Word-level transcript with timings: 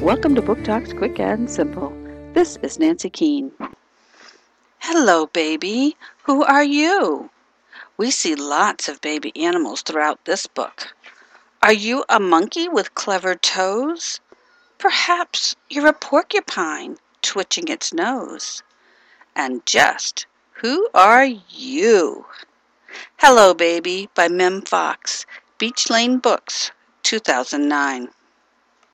Welcome 0.00 0.34
to 0.34 0.42
Book 0.42 0.62
Talks 0.62 0.92
Quick 0.92 1.18
and 1.18 1.50
Simple. 1.50 1.90
This 2.34 2.58
is 2.62 2.78
Nancy 2.78 3.08
Keane. 3.08 3.50
Hello, 4.78 5.26
baby. 5.26 5.96
Who 6.24 6.44
are 6.44 6.62
you? 6.62 7.30
We 7.96 8.10
see 8.10 8.34
lots 8.34 8.90
of 8.90 9.00
baby 9.00 9.32
animals 9.34 9.80
throughout 9.80 10.22
this 10.26 10.46
book. 10.46 10.94
Are 11.62 11.72
you 11.72 12.04
a 12.10 12.20
monkey 12.20 12.68
with 12.68 12.94
clever 12.94 13.36
toes? 13.36 14.20
Perhaps 14.76 15.56
you're 15.70 15.88
a 15.88 15.94
porcupine 15.94 16.98
twitching 17.22 17.68
its 17.68 17.94
nose. 17.94 18.62
And 19.34 19.64
just 19.64 20.26
who 20.52 20.88
are 20.92 21.24
you? 21.24 22.26
Hello, 23.16 23.54
Baby 23.54 24.10
by 24.14 24.28
Mem 24.28 24.60
Fox, 24.60 25.24
Beach 25.56 25.88
Lane 25.88 26.18
Books, 26.18 26.70
2009. 27.02 28.10